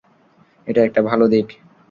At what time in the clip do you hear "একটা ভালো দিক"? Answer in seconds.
0.83-1.47